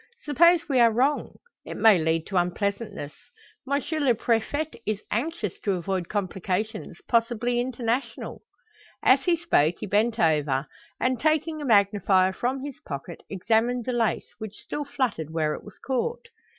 [0.23, 1.35] Suppose we are wrong?
[1.63, 3.13] It may lead to unpleasantness.
[3.71, 3.83] M.
[3.99, 8.41] le Prefet is anxious to avoid complications possibly international."
[9.03, 10.65] As he spoke, he bent over,
[10.99, 15.63] and, taking a magnifier from his pocket, examined the lace, which still fluttered where it
[15.63, 16.29] was caught.